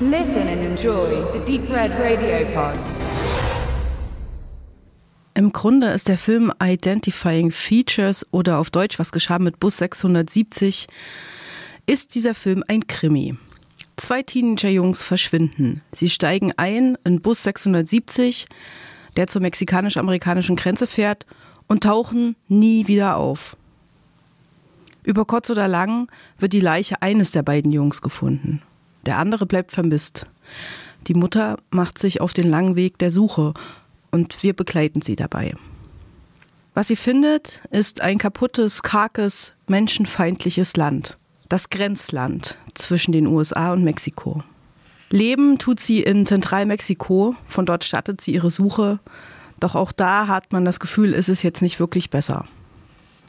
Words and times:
Listen 0.00 0.48
and 0.48 0.60
enjoy 0.60 1.22
the 1.32 1.38
Deep 1.46 1.70
Red 1.70 1.92
Radio 1.92 2.44
Pod. 2.52 2.76
Im 5.34 5.52
Grunde 5.52 5.86
ist 5.92 6.08
der 6.08 6.18
Film 6.18 6.52
Identifying 6.60 7.52
Features 7.52 8.26
oder 8.32 8.58
auf 8.58 8.70
Deutsch 8.70 8.98
Was 8.98 9.12
geschah 9.12 9.38
mit 9.38 9.60
Bus 9.60 9.76
670 9.76 10.88
ist 11.86 12.16
dieser 12.16 12.34
Film 12.34 12.64
ein 12.66 12.88
Krimi. 12.88 13.36
Zwei 13.96 14.22
Teenager-Jungs 14.22 15.04
verschwinden. 15.04 15.80
Sie 15.92 16.10
steigen 16.10 16.52
ein 16.56 16.98
in 17.04 17.20
Bus 17.20 17.44
670, 17.44 18.48
der 19.16 19.28
zur 19.28 19.42
mexikanisch-amerikanischen 19.42 20.56
Grenze 20.56 20.88
fährt 20.88 21.24
und 21.68 21.84
tauchen 21.84 22.34
nie 22.48 22.88
wieder 22.88 23.16
auf. 23.16 23.56
Über 25.04 25.24
kurz 25.24 25.50
oder 25.50 25.68
lang 25.68 26.10
wird 26.36 26.52
die 26.52 26.58
Leiche 26.58 27.00
eines 27.00 27.30
der 27.30 27.44
beiden 27.44 27.70
Jungs 27.70 28.02
gefunden. 28.02 28.60
Der 29.06 29.18
andere 29.18 29.46
bleibt 29.46 29.72
vermisst. 29.72 30.26
Die 31.06 31.14
Mutter 31.14 31.58
macht 31.70 31.98
sich 31.98 32.20
auf 32.20 32.32
den 32.32 32.48
langen 32.48 32.76
Weg 32.76 32.98
der 32.98 33.10
Suche 33.10 33.54
und 34.10 34.42
wir 34.42 34.54
begleiten 34.54 35.02
sie 35.02 35.16
dabei. 35.16 35.54
Was 36.72 36.88
sie 36.88 36.96
findet, 36.96 37.62
ist 37.70 38.00
ein 38.00 38.18
kaputtes, 38.18 38.82
karkes, 38.82 39.52
menschenfeindliches 39.68 40.76
Land. 40.76 41.16
Das 41.48 41.70
Grenzland 41.70 42.56
zwischen 42.74 43.12
den 43.12 43.26
USA 43.26 43.72
und 43.72 43.84
Mexiko. 43.84 44.42
Leben 45.10 45.58
tut 45.58 45.78
sie 45.78 46.02
in 46.02 46.26
Zentralmexiko, 46.26 47.36
von 47.46 47.66
dort 47.66 47.84
startet 47.84 48.20
sie 48.20 48.34
ihre 48.34 48.50
Suche, 48.50 48.98
doch 49.60 49.76
auch 49.76 49.92
da 49.92 50.26
hat 50.26 50.52
man 50.52 50.64
das 50.64 50.80
Gefühl, 50.80 51.12
ist 51.12 51.28
es 51.28 51.42
jetzt 51.42 51.62
nicht 51.62 51.78
wirklich 51.78 52.10
besser. 52.10 52.46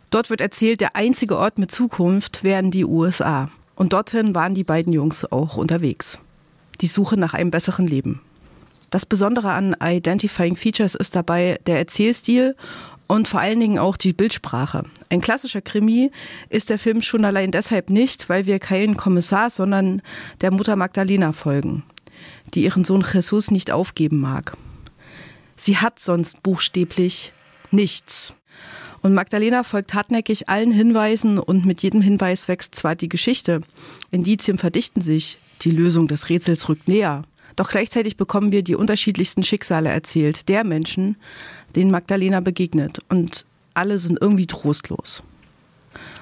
Dort 0.09 0.29
wird 0.29 0.41
erzählt, 0.41 0.81
der 0.81 0.95
einzige 0.95 1.37
Ort 1.37 1.57
mit 1.59 1.71
Zukunft 1.71 2.43
wären 2.43 2.71
die 2.71 2.85
USA. 2.85 3.49
Und 3.75 3.93
dorthin 3.93 4.33
waren 4.35 4.53
die 4.53 4.63
beiden 4.63 4.93
Jungs 4.93 5.25
auch 5.25 5.57
unterwegs. 5.57 6.19
Die 6.81 6.87
Suche 6.87 7.17
nach 7.17 7.33
einem 7.33 7.51
besseren 7.51 7.87
Leben. 7.87 8.21
Das 8.89 9.05
Besondere 9.05 9.51
an 9.51 9.75
Identifying 9.81 10.55
Features 10.55 10.95
ist 10.95 11.15
dabei 11.15 11.59
der 11.65 11.79
Erzählstil 11.79 12.55
und 13.07 13.27
vor 13.27 13.39
allen 13.39 13.59
Dingen 13.59 13.79
auch 13.79 13.97
die 13.97 14.13
Bildsprache. 14.13 14.83
Ein 15.09 15.21
klassischer 15.21 15.61
Krimi 15.61 16.11
ist 16.49 16.69
der 16.69 16.79
Film 16.79 17.01
schon 17.01 17.25
allein 17.25 17.51
deshalb 17.51 17.89
nicht, 17.89 18.29
weil 18.29 18.45
wir 18.45 18.59
keinen 18.59 18.97
Kommissar, 18.97 19.49
sondern 19.49 20.01
der 20.41 20.51
Mutter 20.51 20.75
Magdalena 20.75 21.33
folgen, 21.33 21.83
die 22.53 22.63
ihren 22.63 22.83
Sohn 22.83 23.05
Jesus 23.11 23.51
nicht 23.51 23.71
aufgeben 23.71 24.19
mag. 24.19 24.57
Sie 25.55 25.77
hat 25.77 25.99
sonst 25.99 26.43
buchstäblich 26.43 27.33
nichts. 27.71 28.33
Und 29.05 29.13
Magdalena 29.13 29.61
folgt 29.61 29.93
hartnäckig 29.93 30.49
allen 30.49 30.71
Hinweisen 30.71 31.37
und 31.37 31.63
mit 31.63 31.83
jedem 31.83 32.01
Hinweis 32.01 32.47
wächst 32.47 32.73
zwar 32.73 32.95
die 32.95 33.07
Geschichte. 33.07 33.61
Indizien 34.09 34.57
verdichten 34.57 34.99
sich, 34.99 35.37
die 35.61 35.69
Lösung 35.69 36.07
des 36.07 36.29
Rätsels 36.29 36.67
rückt 36.69 36.87
näher. 36.87 37.21
Doch 37.55 37.69
gleichzeitig 37.69 38.17
bekommen 38.17 38.51
wir 38.51 38.63
die 38.63 38.73
unterschiedlichsten 38.73 39.43
Schicksale 39.43 39.89
erzählt, 39.89 40.49
der 40.49 40.63
Menschen, 40.63 41.17
denen 41.75 41.91
Magdalena 41.91 42.39
begegnet. 42.39 42.97
Und 43.07 43.45
alle 43.75 43.99
sind 43.99 44.17
irgendwie 44.19 44.47
trostlos. 44.47 45.21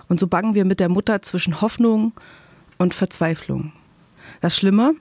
Und 0.10 0.20
so 0.20 0.28
bangen 0.28 0.54
wir 0.54 0.66
mit 0.66 0.82
der 0.82 0.90
Mutter 0.90 1.22
zwischen 1.22 1.62
Hoffnung 1.62 2.12
und 2.80 2.94
Verzweiflung. 2.94 3.72
Das 4.42 4.58
Schlimme, 4.58 4.96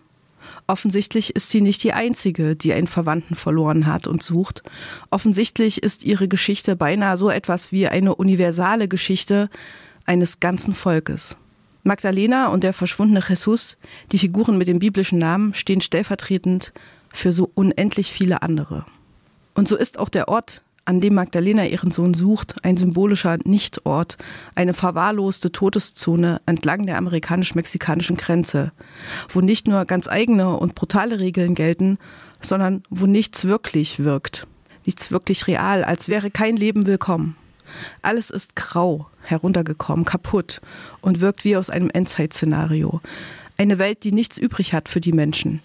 Offensichtlich 0.72 1.36
ist 1.36 1.50
sie 1.50 1.60
nicht 1.60 1.84
die 1.84 1.92
Einzige, 1.92 2.56
die 2.56 2.72
einen 2.72 2.86
Verwandten 2.86 3.34
verloren 3.34 3.84
hat 3.84 4.06
und 4.06 4.22
sucht. 4.22 4.62
Offensichtlich 5.10 5.82
ist 5.82 6.02
ihre 6.02 6.28
Geschichte 6.28 6.76
beinahe 6.76 7.18
so 7.18 7.28
etwas 7.28 7.72
wie 7.72 7.88
eine 7.88 8.14
universale 8.14 8.88
Geschichte 8.88 9.50
eines 10.06 10.40
ganzen 10.40 10.72
Volkes. 10.72 11.36
Magdalena 11.82 12.46
und 12.46 12.64
der 12.64 12.72
verschwundene 12.72 13.22
Jesus, 13.28 13.76
die 14.12 14.18
Figuren 14.18 14.56
mit 14.56 14.66
dem 14.66 14.78
biblischen 14.78 15.18
Namen, 15.18 15.52
stehen 15.52 15.82
stellvertretend 15.82 16.72
für 17.12 17.32
so 17.32 17.50
unendlich 17.52 18.10
viele 18.10 18.40
andere. 18.40 18.86
Und 19.52 19.68
so 19.68 19.76
ist 19.76 19.98
auch 19.98 20.08
der 20.08 20.28
Ort, 20.28 20.62
an 20.84 21.00
dem 21.00 21.14
Magdalena 21.14 21.64
ihren 21.66 21.90
Sohn 21.90 22.14
sucht, 22.14 22.56
ein 22.64 22.76
symbolischer 22.76 23.38
Nichtort, 23.44 24.16
eine 24.54 24.74
verwahrloste 24.74 25.52
Todeszone 25.52 26.40
entlang 26.46 26.86
der 26.86 26.98
amerikanisch-mexikanischen 26.98 28.16
Grenze, 28.16 28.72
wo 29.28 29.40
nicht 29.40 29.68
nur 29.68 29.84
ganz 29.84 30.08
eigene 30.08 30.56
und 30.56 30.74
brutale 30.74 31.20
Regeln 31.20 31.54
gelten, 31.54 31.98
sondern 32.40 32.82
wo 32.90 33.06
nichts 33.06 33.44
wirklich 33.44 34.02
wirkt, 34.02 34.46
nichts 34.84 35.10
wirklich 35.10 35.46
real, 35.46 35.84
als 35.84 36.08
wäre 36.08 36.30
kein 36.30 36.56
Leben 36.56 36.86
willkommen. 36.86 37.36
Alles 38.02 38.30
ist 38.30 38.56
grau, 38.56 39.06
heruntergekommen, 39.22 40.04
kaputt 40.04 40.60
und 41.00 41.20
wirkt 41.20 41.44
wie 41.44 41.56
aus 41.56 41.70
einem 41.70 41.90
Endzeit-Szenario. 41.90 43.00
Eine 43.56 43.78
Welt, 43.78 44.04
die 44.04 44.12
nichts 44.12 44.38
übrig 44.38 44.74
hat 44.74 44.88
für 44.88 45.00
die 45.00 45.12
Menschen, 45.12 45.62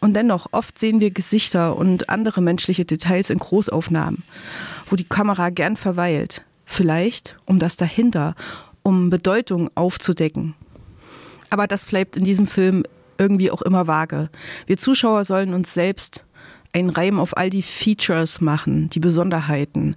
und 0.00 0.14
dennoch 0.14 0.46
oft 0.52 0.78
sehen 0.78 1.00
wir 1.00 1.10
Gesichter 1.10 1.76
und 1.76 2.08
andere 2.08 2.40
menschliche 2.40 2.84
Details 2.84 3.30
in 3.30 3.38
Großaufnahmen, 3.38 4.22
wo 4.86 4.96
die 4.96 5.04
Kamera 5.04 5.50
gern 5.50 5.76
verweilt, 5.76 6.42
vielleicht 6.64 7.36
um 7.46 7.58
das 7.58 7.76
dahinter, 7.76 8.34
um 8.82 9.10
Bedeutung 9.10 9.70
aufzudecken. 9.74 10.54
Aber 11.50 11.66
das 11.66 11.86
bleibt 11.86 12.16
in 12.16 12.24
diesem 12.24 12.46
Film 12.46 12.84
irgendwie 13.18 13.50
auch 13.50 13.62
immer 13.62 13.86
vage. 13.86 14.28
Wir 14.66 14.76
Zuschauer 14.76 15.24
sollen 15.24 15.54
uns 15.54 15.72
selbst 15.72 16.24
einen 16.72 16.90
Reim 16.90 17.20
auf 17.20 17.36
all 17.36 17.50
die 17.50 17.62
Features 17.62 18.40
machen, 18.40 18.90
die 18.90 19.00
Besonderheiten, 19.00 19.94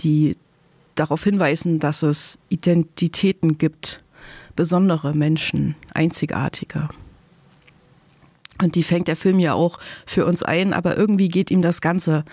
die 0.00 0.36
darauf 0.96 1.22
hinweisen, 1.22 1.78
dass 1.78 2.02
es 2.02 2.38
Identitäten 2.48 3.58
gibt, 3.58 4.02
besondere 4.56 5.14
Menschen, 5.14 5.76
einzigartige. 5.94 6.88
Und 8.60 8.74
die 8.74 8.82
fängt 8.82 9.08
der 9.08 9.16
Film 9.16 9.38
ja 9.38 9.54
auch 9.54 9.78
für 10.06 10.24
uns 10.24 10.42
ein, 10.42 10.72
aber 10.72 10.96
irgendwie 10.96 11.28
geht 11.28 11.50
ihm 11.50 11.62
das 11.62 11.80
Ganze, 11.80 12.24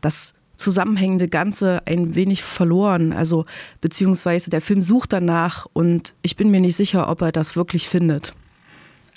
das 0.00 0.34
zusammenhängende 0.56 1.28
Ganze 1.28 1.82
ein 1.86 2.14
wenig 2.14 2.42
verloren. 2.42 3.12
Also 3.12 3.46
beziehungsweise 3.80 4.50
der 4.50 4.60
Film 4.60 4.82
sucht 4.82 5.12
danach 5.12 5.66
und 5.72 6.14
ich 6.22 6.36
bin 6.36 6.50
mir 6.50 6.60
nicht 6.60 6.76
sicher, 6.76 7.08
ob 7.08 7.22
er 7.22 7.32
das 7.32 7.56
wirklich 7.56 7.88
findet. 7.88 8.34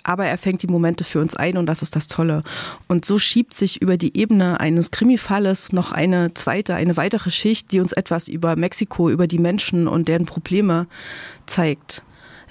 Aber 0.04 0.26
er 0.28 0.38
fängt 0.38 0.62
die 0.62 0.68
Momente 0.68 1.04
für 1.04 1.20
uns 1.20 1.36
ein 1.36 1.58
und 1.58 1.66
das 1.66 1.82
ist 1.82 1.96
das 1.96 2.08
Tolle. 2.08 2.44
Und 2.88 3.06
so 3.06 3.18
schiebt 3.18 3.56
sich 3.56 3.82
über 3.82 3.98
die 3.98 4.16
Ebene 4.16 4.60
eines 4.60 4.92
Krimifalles 4.92 5.74
noch 5.74 5.92
eine 5.92 6.34
zweite, 6.36 6.76
eine 6.76 6.96
weitere 6.96 7.32
Schicht, 7.32 7.72
die 7.72 7.80
uns 7.80 7.92
etwas 7.92 8.28
über 8.28 8.56
Mexiko, 8.56 9.10
über 9.10 9.26
die 9.26 9.40
Menschen 9.40 9.88
und 9.88 10.08
deren 10.08 10.28
Probleme 10.28 10.86
zeigt. 11.48 12.04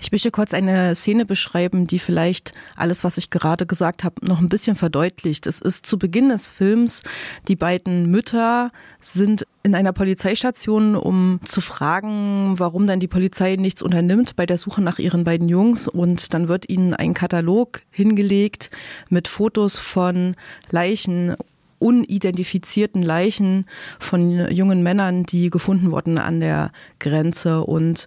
Ich 0.04 0.12
möchte 0.12 0.30
kurz 0.30 0.52
eine 0.52 0.94
Szene 0.94 1.24
beschreiben, 1.24 1.86
die 1.86 1.98
vielleicht 1.98 2.52
alles, 2.76 3.04
was 3.04 3.16
ich 3.16 3.30
gerade 3.30 3.64
gesagt 3.64 4.04
habe, 4.04 4.16
noch 4.26 4.38
ein 4.38 4.50
bisschen 4.50 4.76
verdeutlicht. 4.76 5.46
Es 5.46 5.62
ist 5.62 5.86
zu 5.86 5.98
Beginn 5.98 6.28
des 6.28 6.50
Films, 6.50 7.04
die 7.48 7.56
beiden 7.56 8.10
Mütter 8.10 8.70
sind 9.00 9.46
in 9.62 9.74
einer 9.74 9.94
Polizeistation, 9.94 10.94
um 10.94 11.40
zu 11.46 11.62
fragen, 11.62 12.58
warum 12.58 12.86
dann 12.86 13.00
die 13.00 13.08
Polizei 13.08 13.56
nichts 13.56 13.80
unternimmt 13.80 14.36
bei 14.36 14.44
der 14.44 14.58
Suche 14.58 14.82
nach 14.82 14.98
ihren 14.98 15.24
beiden 15.24 15.48
Jungs. 15.48 15.88
Und 15.88 16.34
dann 16.34 16.48
wird 16.48 16.68
ihnen 16.68 16.92
ein 16.92 17.14
Katalog 17.14 17.80
hingelegt 17.90 18.70
mit 19.08 19.26
Fotos 19.26 19.78
von 19.78 20.36
Leichen 20.70 21.34
unidentifizierten 21.78 23.02
Leichen 23.02 23.64
von 23.98 24.50
jungen 24.50 24.82
Männern, 24.82 25.24
die 25.24 25.48
gefunden 25.48 25.90
wurden 25.90 26.18
an 26.18 26.40
der 26.40 26.72
Grenze 26.98 27.64
und 27.64 28.06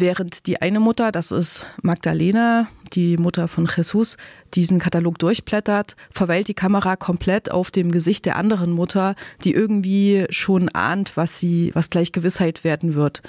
Während 0.00 0.46
die 0.46 0.62
eine 0.62 0.78
Mutter, 0.78 1.10
das 1.10 1.32
ist 1.32 1.66
Magdalena, 1.82 2.68
die 2.92 3.16
Mutter 3.16 3.48
von 3.48 3.66
Jesus, 3.66 4.16
diesen 4.54 4.78
Katalog 4.78 5.18
durchblättert, 5.18 5.96
verweilt 6.12 6.46
die 6.46 6.54
Kamera 6.54 6.94
komplett 6.94 7.50
auf 7.50 7.72
dem 7.72 7.90
Gesicht 7.90 8.24
der 8.24 8.36
anderen 8.36 8.70
Mutter, 8.70 9.16
die 9.42 9.52
irgendwie 9.52 10.26
schon 10.30 10.68
ahnt, 10.68 11.16
was 11.16 11.40
sie, 11.40 11.72
was 11.74 11.90
gleich 11.90 12.12
Gewissheit 12.12 12.62
werden 12.62 12.94
wird. 12.94 13.22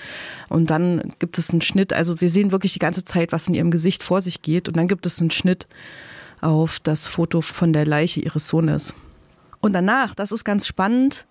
Und 0.47 0.69
dann 0.69 1.12
gibt 1.18 1.40
es 1.40 1.50
einen 1.50 1.62
Schnitt, 1.62 1.92
also 1.92 2.21
wir 2.21 2.30
sehen 2.30 2.51
wirklich 2.51 2.74
die 2.74 2.80
ganze 2.80 3.04
Zeit, 3.04 3.31
was 3.31 3.48
in 3.48 3.56
ihrem 3.56 3.72
Gesicht 3.72 4.04
vor 4.04 4.22
sich 4.22 4.44
geht. 4.44 4.68
Und 4.68 4.77
dann 4.77 4.88
gibt 4.88 5.07
es 5.07 5.19
einen 5.19 5.31
Schnitt 5.31 5.65
auf 6.39 6.80
das 6.80 7.07
Foto 7.07 7.42
von 7.42 7.74
der 7.74 7.88
Leiche 7.88 8.19
ihres 8.19 8.48
Sohnes. 8.48 8.94
Und 9.60 9.74
danach, 9.74 10.13
das 10.13 10.31
ist 10.31 10.44
ganz 10.44 10.68
spannend, 10.68 11.25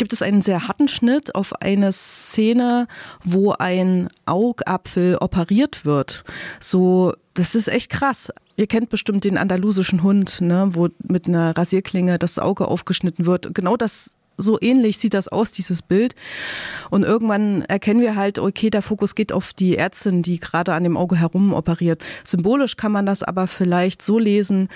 gibt 0.00 0.14
es 0.14 0.22
einen 0.22 0.40
sehr 0.40 0.66
harten 0.66 0.88
Schnitt 0.88 1.34
auf 1.34 1.60
eine 1.60 1.92
Szene, 1.92 2.88
wo 3.22 3.52
ein 3.52 4.08
Augapfel 4.24 5.18
operiert 5.20 5.84
wird. 5.84 6.24
So, 6.58 7.12
das 7.34 7.54
ist 7.54 7.68
echt 7.68 7.90
krass. 7.90 8.32
Ihr 8.56 8.66
kennt 8.66 8.88
bestimmt 8.88 9.24
den 9.24 9.36
andalusischen 9.36 10.02
Hund, 10.02 10.40
ne, 10.40 10.70
wo 10.72 10.88
mit 11.06 11.28
einer 11.28 11.54
Rasierklinge 11.54 12.18
das 12.18 12.38
Auge 12.38 12.66
aufgeschnitten 12.66 13.26
wird. 13.26 13.54
Genau 13.54 13.76
das 13.76 14.16
so 14.38 14.56
ähnlich 14.58 14.96
sieht 14.96 15.12
das 15.12 15.28
aus, 15.28 15.52
dieses 15.52 15.82
Bild. 15.82 16.14
Und 16.88 17.02
irgendwann 17.02 17.60
erkennen 17.62 18.00
wir 18.00 18.16
halt, 18.16 18.38
okay, 18.38 18.70
der 18.70 18.80
Fokus 18.80 19.14
geht 19.14 19.34
auf 19.34 19.52
die 19.52 19.76
Ärztin, 19.76 20.22
die 20.22 20.40
gerade 20.40 20.72
an 20.72 20.82
dem 20.82 20.96
Auge 20.96 21.16
herum 21.16 21.52
operiert. 21.52 22.02
Symbolisch 22.24 22.76
kann 22.78 22.90
man 22.90 23.04
das 23.04 23.22
aber 23.22 23.46
vielleicht 23.46 24.00
so 24.00 24.18
lesen, 24.18 24.70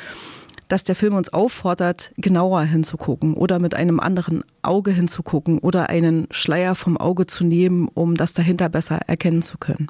dass 0.75 0.82
der 0.82 0.97
Film 0.97 1.15
uns 1.15 1.32
auffordert, 1.32 2.11
genauer 2.17 2.65
hinzugucken 2.65 3.35
oder 3.35 3.61
mit 3.61 3.76
einem 3.76 4.00
anderen 4.00 4.43
Auge 4.62 4.91
hinzugucken 4.91 5.61
oder 5.61 5.88
einen 5.88 6.26
Schleier 6.32 6.75
vom 6.75 6.97
Auge 6.97 7.29
zu 7.29 7.44
nehmen, 7.44 7.87
um 7.94 8.17
das 8.17 8.32
dahinter 8.32 8.69
besser 8.69 8.99
erkennen 9.06 9.43
zu 9.43 9.56
können. 9.56 9.87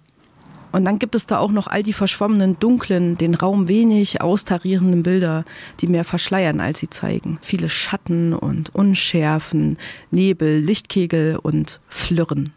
Und 0.73 0.85
dann 0.85 0.99
gibt 0.99 1.15
es 1.15 1.25
da 1.25 1.39
auch 1.39 1.53
noch 1.53 1.69
all 1.69 1.83
die 1.83 1.95
verschwommenen, 1.95 2.59
dunklen, 2.59 3.17
den 3.17 3.35
Raum 3.35 3.67
wenig 3.67 4.21
austarierenden 4.21 5.03
Bilder, 5.03 5.47
die 5.81 5.87
mehr 5.87 6.05
verschleiern, 6.05 6.61
als 6.61 6.81
sie 6.81 6.91
zeigen. 6.91 7.39
Viele 7.41 7.71
Schatten 7.71 8.35
und 8.35 8.75
Unschärfen, 8.75 9.79
Nebel, 10.11 10.59
Lichtkegel 10.59 11.39
und 11.41 11.81
Flirren. 11.89 12.53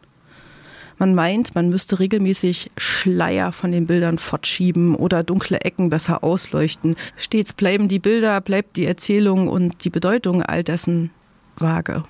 Man 0.99 1.13
meint, 1.13 1.53
man 1.53 1.69
müsste 1.69 1.99
regelmäßig 1.99 2.69
Schleier 2.77 3.51
von 3.51 3.71
den 3.71 3.85
Bildern 3.85 4.17
fortschieben 4.17 4.95
oder 4.95 5.23
dunkle 5.23 5.61
Ecken 5.61 5.89
besser 5.89 6.23
ausleuchten. 6.23 6.95
Stets 7.15 7.53
bleiben 7.53 7.87
die 7.87 7.99
Bilder, 7.99 8.41
bleibt 8.41 8.77
die 8.77 8.85
Erzählung 8.85 9.47
und 9.47 9.83
die 9.83 9.91
Bedeutung 9.91 10.41
all 10.41 10.63
dessen 10.63 11.11
vage. 11.55 12.03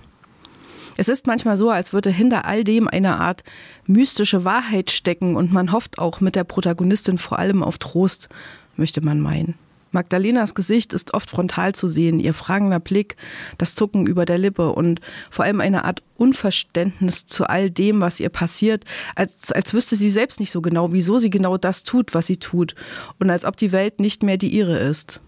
Es 0.96 1.10
ist 1.10 1.28
manchmal 1.28 1.58
so, 1.58 1.70
als 1.70 1.94
würde 1.94 2.10
hinter 2.10 2.46
all 2.46 2.64
dem 2.64 2.88
eine 2.88 3.20
Art 3.20 3.44
mystische 3.86 4.46
Wahrheit 4.46 4.90
stecken 4.90 5.36
und 5.36 5.54
man 5.54 5.72
hofft 5.72 6.00
auch 6.00 6.22
mit 6.22 6.36
der 6.36 6.44
Protagonistin 6.44 7.18
vor 7.18 7.38
allem 7.38 7.64
auf 7.64 7.78
Trost, 7.78 8.30
möchte 8.78 9.02
man 9.02 9.20
meinen. 9.20 9.56
Magdalenas 9.92 10.56
Gesicht 10.56 10.94
ist 10.94 11.14
oft 11.14 11.30
frontal 11.30 11.74
zu 11.74 11.88
sehen, 11.88 12.20
ihr 12.20 12.34
fragender 12.34 12.80
Blick, 12.80 13.16
das 13.58 13.76
Zucken 13.76 14.08
über 14.08 14.26
der 14.26 14.38
Lippe 14.38 14.72
und 14.72 15.02
vor 15.30 15.46
allem 15.46 15.62
eine 15.62 15.86
Art 15.86 16.04
Unverständnis 16.18 17.26
zu 17.26 17.48
all 17.48 17.70
dem, 17.70 18.00
was 18.00 18.20
ihr 18.20 18.30
passiert, 18.30 18.86
als, 19.16 19.52
als 19.52 19.74
wüsste 19.74 19.96
sie 19.96 20.10
selbst 20.10 20.40
nicht 20.40 20.52
so 20.52 20.62
genau, 20.62 20.92
wieso 20.92 21.18
sie 21.18 21.30
genau 21.30 21.58
das 21.58 21.84
tut, 21.84 22.14
was 22.14 22.28
sie 22.28 22.38
tut 22.38 22.76
und 23.20 23.30
als 23.30 23.46
ob 23.46 23.58
die 23.58 23.72
Welt 23.72 24.00
nicht 24.00 24.24
mehr 24.24 24.38
die 24.38 24.50
ihre 24.50 24.78
ist. 24.78 25.22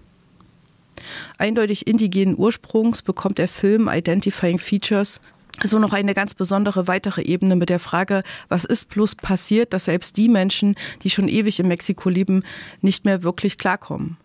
Eindeutig 1.37 1.87
indigenen 1.87 2.37
Ursprungs 2.37 3.01
bekommt 3.01 3.37
der 3.37 3.47
Film 3.47 3.87
Identifying 3.87 4.59
Features 4.59 5.21
so 5.63 5.79
noch 5.79 5.93
eine 5.93 6.13
ganz 6.13 6.35
besondere 6.35 6.87
weitere 6.87 7.21
Ebene 7.21 7.55
mit 7.55 7.69
der 7.69 7.79
Frage, 7.79 8.23
was 8.47 8.65
ist 8.65 8.89
plus 8.89 9.15
passiert, 9.15 9.73
dass 9.73 9.85
selbst 9.85 10.17
die 10.17 10.29
Menschen, 10.29 10.75
die 11.03 11.09
schon 11.09 11.27
ewig 11.27 11.59
in 11.59 11.67
Mexiko 11.67 12.09
leben, 12.09 12.43
nicht 12.81 13.05
mehr 13.05 13.23
wirklich 13.23 13.57
klarkommen. 13.57 14.17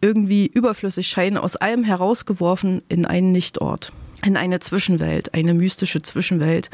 Irgendwie 0.00 0.46
überflüssig 0.46 1.08
scheinen, 1.08 1.36
aus 1.36 1.56
allem 1.56 1.84
herausgeworfen 1.84 2.82
in 2.88 3.04
einen 3.04 3.32
Nichtort, 3.32 3.92
in 4.24 4.36
eine 4.36 4.60
Zwischenwelt, 4.60 5.34
eine 5.34 5.52
mystische 5.52 6.00
Zwischenwelt, 6.00 6.70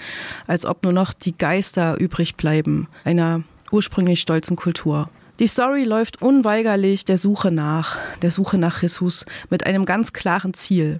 als 0.47 0.65
ob 0.65 0.85
nur 0.85 0.93
noch 0.93 1.13
die 1.13 1.37
Geister 1.37 1.99
übrig 1.99 2.37
bleiben, 2.37 2.87
einer 3.05 3.43
ursprünglich 3.73 4.21
stolzen 4.21 4.57
Kultur. 4.57 5.09
Die 5.39 5.49
Story 5.49 5.85
läuft 5.85 6.23
unweigerlich 6.23 7.05
der 7.05 7.19
Suche 7.19 7.51
nach, 7.51 7.99
der 8.23 8.31
Suche 8.31 8.57
nach 8.57 8.81
Jesus 8.81 9.27
mit 9.51 9.67
einem 9.67 9.85
ganz 9.85 10.15
klaren 10.15 10.55
Ziel. 10.55 10.97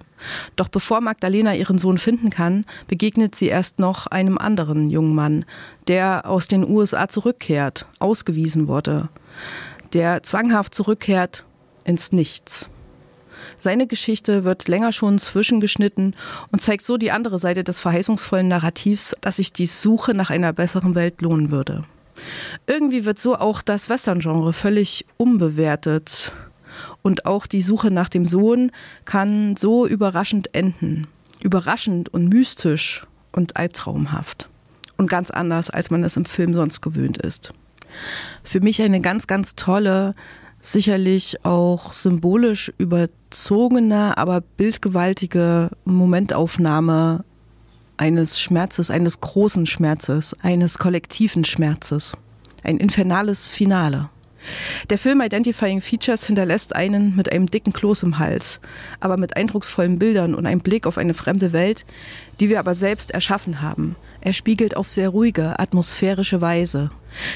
Doch 0.55 0.67
bevor 0.67 1.01
Magdalena 1.01 1.55
ihren 1.55 1.79
Sohn 1.79 1.97
finden 1.97 2.29
kann, 2.29 2.65
begegnet 2.87 3.33
sie 3.33 3.47
erst 3.47 3.79
noch 3.79 4.05
einem 4.05 4.37
anderen 4.37 4.91
jungen 4.91 5.15
Mann, 5.15 5.43
der 5.87 6.29
aus 6.29 6.47
den 6.47 6.69
USA 6.69 7.07
zurückkehrt, 7.07 7.87
ausgewiesen 7.97 8.67
wurde, 8.67 9.09
der 9.93 10.21
zwanghaft 10.21 10.75
zurückkehrt 10.75 11.43
ins 11.87 12.11
Nichts. 12.11 12.69
Seine 13.59 13.87
Geschichte 13.87 14.43
wird 14.43 14.67
länger 14.67 14.91
schon 14.91 15.17
zwischengeschnitten 15.17 16.15
und 16.51 16.59
zeigt 16.59 16.83
so 16.83 16.97
die 16.97 17.11
andere 17.11 17.39
Seite 17.39 17.63
des 17.63 17.79
verheißungsvollen 17.79 18.47
Narrativs, 18.47 19.15
dass 19.21 19.37
sich 19.37 19.51
die 19.51 19.65
Suche 19.65 20.13
nach 20.13 20.29
einer 20.29 20.53
besseren 20.53 20.93
Welt 20.93 21.21
lohnen 21.21 21.49
würde. 21.49 21.83
Irgendwie 22.67 23.05
wird 23.05 23.19
so 23.19 23.35
auch 23.35 23.61
das 23.61 23.89
Western-Genre 23.89 24.53
völlig 24.53 25.05
umbewertet. 25.17 26.33
Und 27.01 27.25
auch 27.25 27.47
die 27.47 27.61
Suche 27.61 27.89
nach 27.89 28.09
dem 28.09 28.25
Sohn 28.25 28.71
kann 29.05 29.55
so 29.55 29.87
überraschend 29.87 30.53
enden. 30.53 31.07
Überraschend 31.41 32.09
und 32.09 32.29
mystisch 32.29 33.05
und 33.31 33.55
albtraumhaft. 33.55 34.49
Und 34.97 35.09
ganz 35.09 35.31
anders, 35.31 35.69
als 35.69 35.89
man 35.89 36.03
es 36.03 36.17
im 36.17 36.25
Film 36.25 36.53
sonst 36.53 36.81
gewöhnt 36.81 37.17
ist. 37.17 37.53
Für 38.43 38.59
mich 38.59 38.81
eine 38.81 38.99
ganz, 38.99 39.27
ganz 39.27 39.55
tolle, 39.55 40.15
sicherlich 40.61 41.45
auch 41.45 41.93
symbolisch 41.93 42.71
überzogene, 42.77 44.17
aber 44.17 44.41
bildgewaltige 44.41 45.69
Momentaufnahme 45.85 47.23
eines 47.97 48.39
Schmerzes, 48.39 48.91
eines 48.91 49.21
großen 49.21 49.65
Schmerzes, 49.65 50.35
eines 50.41 50.77
kollektiven 50.77 51.43
Schmerzes. 51.43 52.13
Ein 52.63 52.77
infernales 52.77 53.49
Finale. 53.49 54.09
Der 54.89 54.97
Film 54.97 55.21
Identifying 55.21 55.81
Features 55.81 56.25
hinterlässt 56.25 56.75
einen 56.75 57.15
mit 57.15 57.31
einem 57.31 57.47
dicken 57.47 57.73
Kloß 57.73 58.03
im 58.03 58.19
Hals, 58.19 58.59
aber 58.99 59.17
mit 59.17 59.35
eindrucksvollen 59.35 59.99
Bildern 59.99 60.35
und 60.35 60.45
einem 60.45 60.61
Blick 60.61 60.87
auf 60.87 60.97
eine 60.97 61.13
fremde 61.13 61.51
Welt, 61.51 61.85
die 62.39 62.49
wir 62.49 62.59
aber 62.59 62.75
selbst 62.75 63.11
erschaffen 63.11 63.61
haben. 63.61 63.95
Er 64.21 64.33
spiegelt 64.33 64.77
auf 64.77 64.89
sehr 64.89 65.09
ruhige, 65.09 65.59
atmosphärische 65.59 66.41
Weise. 66.41 66.91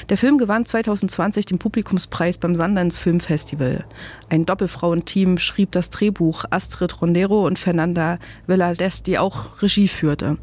Der 0.08 0.16
Film 0.16 0.38
gewann 0.38 0.66
2020 0.66 1.46
den 1.46 1.58
Publikumspreis 1.58 2.38
beim 2.38 2.54
Sundance 2.54 3.00
Film 3.00 3.20
Festival. 3.20 3.84
Ein 4.28 4.46
Doppelfrauenteam 4.46 5.38
schrieb 5.38 5.72
das 5.72 5.90
Drehbuch 5.90 6.44
Astrid 6.50 7.00
Rondero 7.00 7.46
und 7.46 7.58
Fernanda 7.58 8.18
Villaldes, 8.46 9.02
die 9.02 9.18
auch 9.18 9.62
Regie 9.62 9.88
führte. 9.88 10.38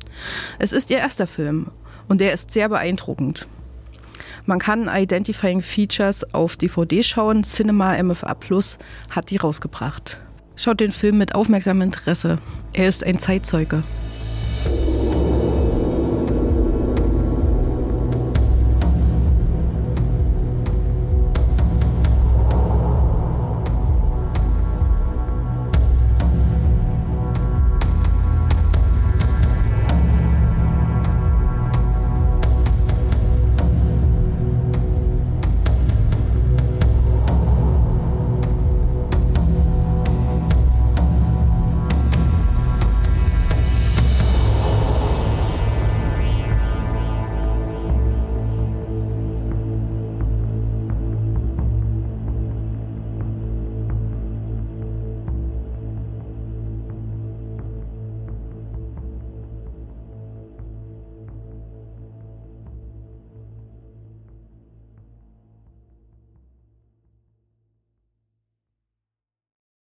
Es 0.58 0.74
ist 0.74 0.90
ihr 0.90 0.98
erster 0.98 1.28
Film 1.28 1.68
und 2.08 2.22
er 2.22 2.34
ist 2.34 2.52
sehr 2.52 2.70
beeindruckend. 2.70 3.48
Man 4.46 4.60
kann 4.60 4.90
Identifying 4.94 5.62
Features 5.62 6.34
auf 6.34 6.58
DVD 6.58 7.04
schauen. 7.04 7.44
Cinema 7.44 8.02
MFA 8.02 8.34
Plus 8.34 8.80
hat 9.10 9.30
die 9.30 9.38
rausgebracht. 9.38 10.20
Schaut 10.56 10.80
den 10.80 10.92
Film 10.92 11.18
mit 11.18 11.36
aufmerksamem 11.36 11.84
Interesse. 11.84 12.40
Er 12.74 12.88
ist 12.88 13.04
ein 13.04 13.18
Zeitzeuge. 13.18 13.84